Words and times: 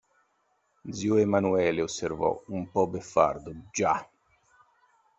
Zio 0.89 1.17
Emanuele 1.17 1.83
osservò, 1.83 2.43
un 2.47 2.71
po' 2.71 2.87
beffardo:– 2.87 3.51
Già! 3.71 4.09